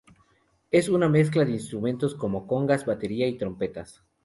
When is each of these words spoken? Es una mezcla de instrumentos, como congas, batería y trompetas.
Es 0.71 0.89
una 0.89 1.07
mezcla 1.09 1.45
de 1.45 1.51
instrumentos, 1.51 2.15
como 2.15 2.47
congas, 2.47 2.87
batería 2.87 3.27
y 3.27 3.37
trompetas. 3.37 4.03